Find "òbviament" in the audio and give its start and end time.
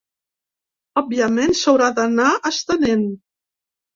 1.01-1.53